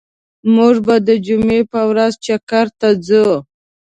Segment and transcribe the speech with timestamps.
[0.55, 3.27] موږ به د جمعی په ورځ چکر ته ځو